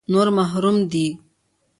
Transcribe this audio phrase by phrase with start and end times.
[0.11, 1.07] نور محروم دي.